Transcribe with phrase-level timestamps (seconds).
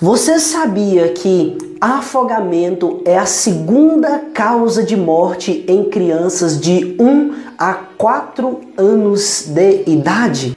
[0.00, 7.74] Você sabia que afogamento é a segunda causa de morte em crianças de 1 a
[7.74, 10.56] 4 anos de idade?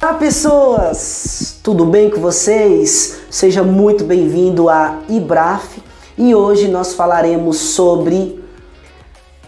[0.00, 3.20] Olá pessoas, tudo bem com vocês?
[3.28, 5.82] Seja muito bem-vindo a IBRAF
[6.16, 8.39] e hoje nós falaremos sobre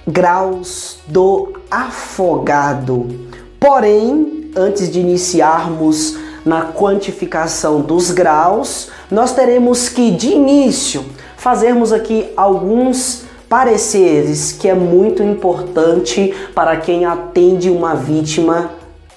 [0.07, 3.29] graus do afogado.
[3.59, 11.05] Porém, antes de iniciarmos na quantificação dos graus, nós teremos que de início
[11.37, 18.71] fazermos aqui alguns pareceres que é muito importante para quem atende uma vítima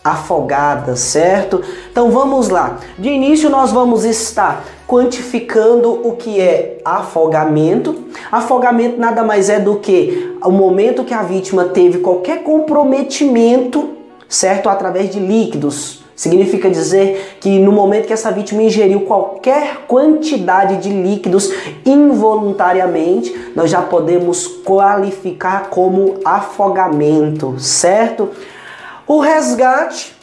[0.06, 1.64] afogada, certo?
[1.92, 2.78] Então vamos lá.
[3.00, 8.06] De início nós vamos estar quantificando o que é afogamento.
[8.32, 13.96] Afogamento nada mais é do que o momento que a vítima teve qualquer comprometimento,
[14.30, 14.70] certo?
[14.70, 16.06] Através de líquidos.
[16.16, 21.52] Significa dizer que no momento que essa vítima ingeriu qualquer quantidade de líquidos
[21.84, 28.30] involuntariamente, nós já podemos qualificar como afogamento, certo?
[29.08, 30.16] O resgate,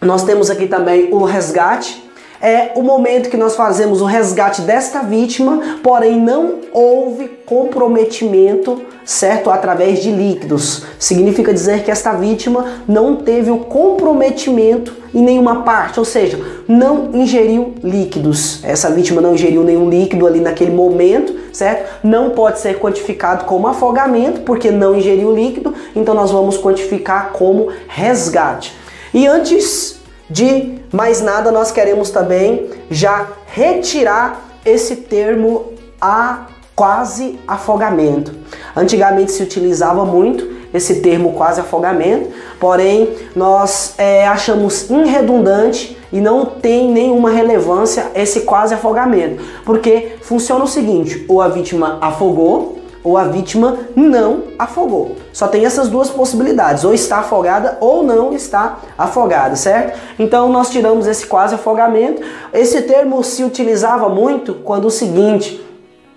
[0.00, 2.01] nós temos aqui também o resgate
[2.42, 9.48] é o momento que nós fazemos o resgate desta vítima, porém não houve comprometimento, certo?
[9.48, 10.84] Através de líquidos.
[10.98, 17.10] Significa dizer que esta vítima não teve o comprometimento em nenhuma parte, ou seja, não
[17.14, 18.64] ingeriu líquidos.
[18.64, 22.00] Essa vítima não ingeriu nenhum líquido ali naquele momento, certo?
[22.02, 27.68] Não pode ser quantificado como afogamento, porque não ingeriu líquido, então nós vamos quantificar como
[27.86, 28.74] resgate.
[29.14, 30.01] E antes
[30.32, 38.34] de mais nada, nós queremos também já retirar esse termo a quase afogamento.
[38.74, 46.46] Antigamente se utilizava muito esse termo quase afogamento, porém nós é, achamos irredundante e não
[46.46, 53.16] tem nenhuma relevância esse quase afogamento, porque funciona o seguinte: ou a vítima afogou, ou
[53.16, 55.16] a vítima não afogou.
[55.32, 59.98] Só tem essas duas possibilidades, ou está afogada ou não está afogada, certo?
[60.18, 62.22] Então nós tiramos esse quase afogamento.
[62.52, 65.64] Esse termo se utilizava muito quando o seguinte,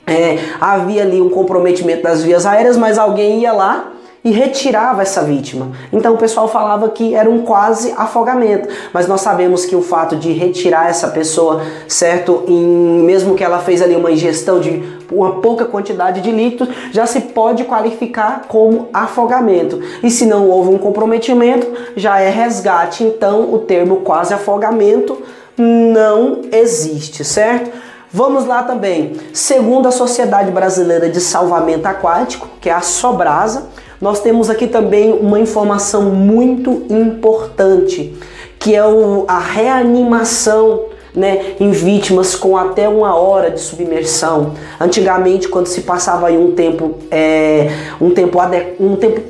[0.06, 3.91] é, havia ali um comprometimento das vias aéreas, mas alguém ia lá
[4.25, 5.71] e retirava essa vítima.
[5.93, 10.15] Então o pessoal falava que era um quase afogamento, mas nós sabemos que o fato
[10.15, 15.33] de retirar essa pessoa, certo, em, mesmo que ela fez ali uma ingestão de uma
[15.33, 19.79] pouca quantidade de líquidos, já se pode qualificar como afogamento.
[20.01, 23.03] E se não houve um comprometimento, já é resgate.
[23.03, 25.21] Então o termo quase afogamento
[25.55, 27.71] não existe, certo?
[28.11, 29.13] Vamos lá também.
[29.33, 33.67] Segundo a Sociedade Brasileira de Salvamento Aquático, que é a Sobrasa,
[34.01, 38.16] nós temos aqui também uma informação muito importante,
[38.59, 44.53] que é o, a reanimação né, em vítimas com até uma hora de submersão.
[44.79, 47.69] Antigamente, quando se passava aí um tempo, é,
[48.01, 48.38] um tempo,
[48.79, 49.22] um tempo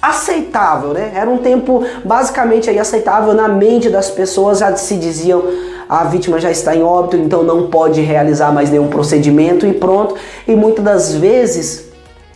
[0.00, 1.12] aceitável, né?
[1.14, 5.42] Era um tempo basicamente aí aceitável na mente das pessoas, já se diziam
[5.88, 10.16] a vítima já está em óbito, então não pode realizar mais nenhum procedimento e pronto.
[10.46, 11.87] E muitas das vezes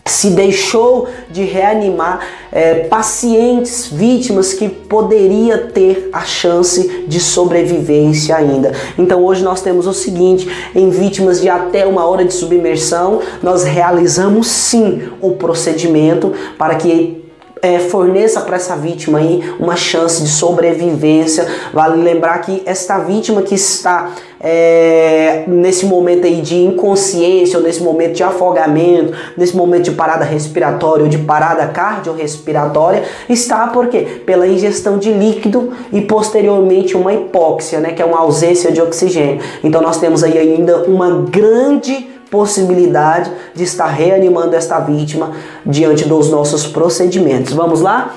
[0.04, 8.72] se deixou de reanimar é, pacientes, vítimas que poderia ter a chance de sobrevivência ainda.
[8.98, 13.64] Então hoje nós temos o seguinte: em vítimas de até uma hora de submersão, nós
[13.64, 17.21] realizamos sim o procedimento para que
[17.62, 21.46] é, forneça para essa vítima aí uma chance de sobrevivência.
[21.72, 27.80] Vale lembrar que esta vítima que está é, nesse momento aí de inconsciência, ou nesse
[27.80, 34.22] momento de afogamento, nesse momento de parada respiratória ou de parada cardiorrespiratória, está por quê?
[34.26, 39.40] Pela ingestão de líquido e posteriormente uma hipóxia, né, que é uma ausência de oxigênio.
[39.62, 45.32] Então nós temos aí ainda uma grande possibilidade de estar reanimando esta vítima
[45.66, 47.52] diante dos nossos procedimentos.
[47.52, 48.14] Vamos lá?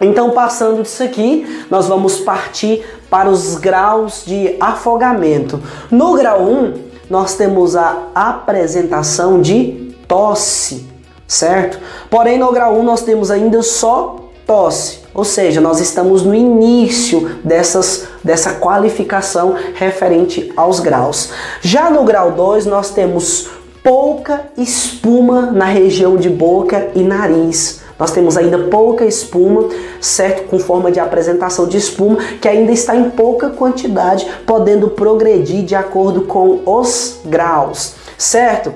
[0.00, 5.60] Então, passando disso aqui, nós vamos partir para os graus de afogamento.
[5.90, 6.74] No grau 1,
[7.10, 10.86] nós temos a apresentação de tosse,
[11.26, 11.80] certo?
[12.08, 17.28] Porém, no grau 1, nós temos ainda só tosse, ou seja, nós estamos no início
[17.42, 21.30] dessas, dessa qualificação referente aos graus.
[21.60, 23.48] Já no grau 2, nós temos
[23.86, 27.82] pouca espuma na região de boca e nariz.
[27.96, 29.68] Nós temos ainda pouca espuma,
[30.00, 30.48] certo?
[30.48, 35.76] Com forma de apresentação de espuma, que ainda está em pouca quantidade, podendo progredir de
[35.76, 38.74] acordo com os graus, certo?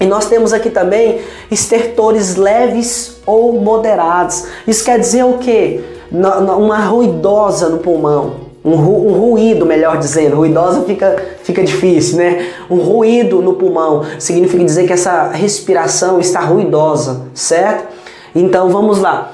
[0.00, 1.20] E nós temos aqui também
[1.50, 4.46] estertores leves ou moderados.
[4.66, 5.84] Isso quer dizer o quê?
[6.10, 8.45] Uma ruidosa no pulmão.
[8.66, 12.48] Um, ru, um, ruído, melhor dizendo, ruidosa fica, fica difícil, né?
[12.68, 17.86] Um ruído no pulmão significa dizer que essa respiração está ruidosa, certo?
[18.34, 19.32] Então vamos lá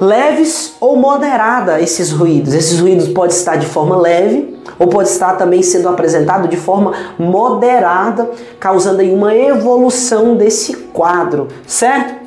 [0.00, 2.54] leves ou moderada esses ruídos.
[2.54, 6.92] Esses ruídos podem estar de forma leve ou pode estar também sendo apresentado de forma
[7.18, 12.23] moderada, causando aí uma evolução desse quadro, certo?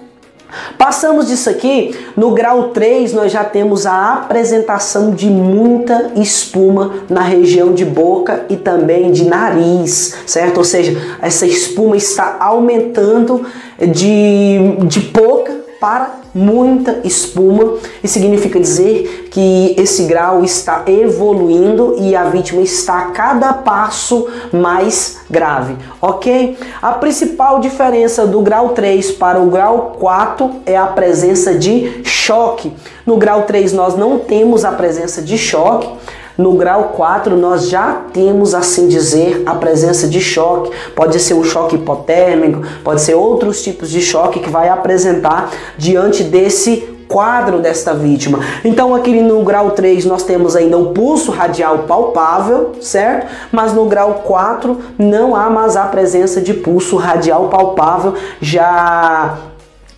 [0.77, 7.21] Passamos disso aqui, no grau 3 nós já temos a apresentação de muita espuma na
[7.21, 10.57] região de boca e também de nariz, certo?
[10.57, 13.45] Ou seja, essa espuma está aumentando
[13.79, 22.15] de, de pouca para muita espuma e significa dizer que esse grau está evoluindo e
[22.15, 26.57] a vítima está a cada passo mais grave, ok?
[26.81, 32.73] A principal diferença do grau 3 para o grau 4 é a presença de choque.
[33.05, 35.89] No grau 3 nós não temos a presença de choque,
[36.37, 40.71] no grau 4, nós já temos, assim dizer, a presença de choque.
[40.95, 46.23] Pode ser um choque hipotérmico, pode ser outros tipos de choque que vai apresentar diante
[46.23, 48.39] desse quadro desta vítima.
[48.63, 53.27] Então, aqui no grau 3 nós temos ainda o pulso radial palpável, certo?
[53.51, 59.37] Mas no grau 4 não há mais a presença de pulso radial palpável, já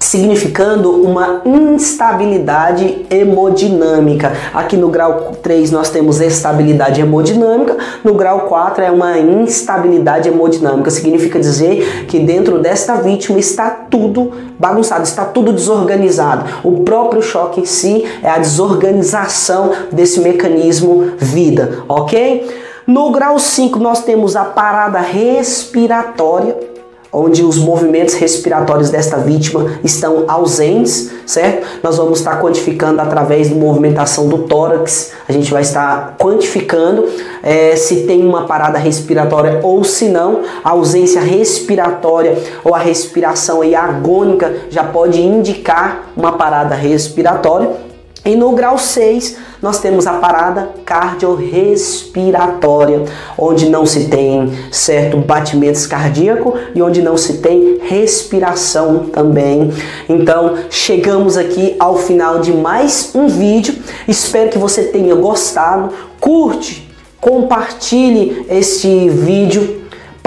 [0.09, 4.33] significando uma instabilidade hemodinâmica.
[4.51, 10.89] Aqui no grau 3 nós temos estabilidade hemodinâmica, no grau 4 é uma instabilidade hemodinâmica.
[10.89, 16.43] Significa dizer que dentro desta vítima está tudo bagunçado, está tudo desorganizado.
[16.63, 22.49] O próprio choque em si é a desorganização desse mecanismo vida, ok?
[22.87, 26.68] No grau 5 nós temos a parada respiratória
[27.11, 31.65] onde os movimentos respiratórios desta vítima estão ausentes, certo?
[31.81, 37.07] Nós vamos estar quantificando através da movimentação do tórax, a gente vai estar quantificando
[37.41, 40.41] é, se tem uma parada respiratória ou se não.
[40.63, 47.88] A ausência respiratória ou a respiração aí agônica já pode indicar uma parada respiratória.
[48.25, 53.05] E no grau 6, nós temos a parada cardiorrespiratória,
[53.37, 59.71] onde não se tem certo batimentos cardíaco e onde não se tem respiração também.
[60.07, 63.75] Então, chegamos aqui ao final de mais um vídeo.
[64.07, 65.93] Espero que você tenha gostado.
[66.19, 69.79] Curte, compartilhe este vídeo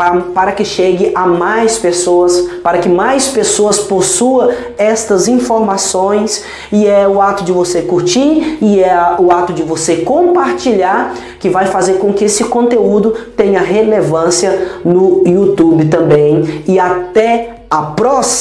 [0.02, 6.44] para, para que chegue a mais pessoas, para que mais pessoas possuam estas informações.
[6.72, 11.48] E é o ato de você curtir e é o ato de você compartilhar que
[11.48, 16.64] vai fazer com que esse conteúdo tenha relevância no YouTube também.
[16.66, 18.22] E até a próxima